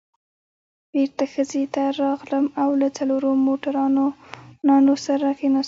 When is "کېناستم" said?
5.39-5.55